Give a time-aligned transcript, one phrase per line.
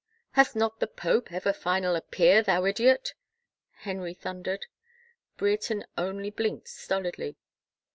[0.31, 3.13] "Hath not the pope ever final appeal, thou idiot?"
[3.85, 4.65] Henry thundered.
[5.37, 7.35] Brereton only blinked stolidly.